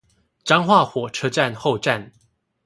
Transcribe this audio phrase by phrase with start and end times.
[0.43, 2.11] 彰化火車站後站